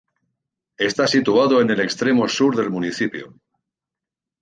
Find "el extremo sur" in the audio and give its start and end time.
1.69-2.55